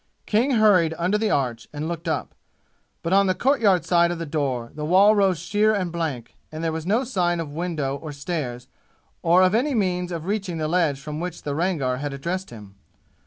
King 0.25 0.53
hurried 0.53 0.95
under 0.97 1.19
the 1.19 1.29
arch 1.29 1.67
and 1.71 1.87
looked 1.87 2.07
up, 2.07 2.33
but 3.03 3.13
on 3.13 3.27
the 3.27 3.35
courtyard 3.35 3.85
side 3.85 4.09
of 4.09 4.17
the 4.17 4.25
door 4.25 4.71
the 4.73 4.83
wall 4.83 5.15
rose 5.15 5.37
sheer 5.37 5.75
and 5.75 5.91
blank, 5.91 6.35
and 6.51 6.63
there 6.63 6.71
was 6.71 6.87
no 6.87 7.03
sign 7.03 7.39
of 7.39 7.53
window 7.53 7.97
or 7.97 8.11
stairs, 8.11 8.67
or 9.21 9.43
of 9.43 9.53
any 9.53 9.75
means 9.75 10.11
of 10.11 10.25
reaching 10.25 10.57
the 10.57 10.67
ledge 10.67 10.99
from 10.99 11.19
which 11.19 11.43
the 11.43 11.53
Rangar 11.53 11.97
had 11.97 12.13
addressed 12.13 12.49
him. 12.49 12.73